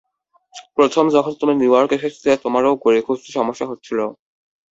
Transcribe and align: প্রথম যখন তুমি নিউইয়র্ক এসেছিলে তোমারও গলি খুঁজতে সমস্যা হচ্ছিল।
প্রথম 0.77 1.05
যখন 1.15 1.33
তুমি 1.39 1.53
নিউইয়র্ক 1.55 1.91
এসেছিলে 1.97 2.33
তোমারও 2.43 2.79
গলি 2.83 3.01
খুঁজতে 3.07 3.29
সমস্যা 3.37 3.65
হচ্ছিল। 3.71 3.99